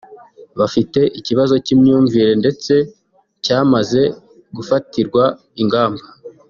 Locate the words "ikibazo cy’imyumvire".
1.19-2.31